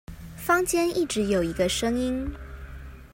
[0.35, 2.27] 坊間一直有一個聲音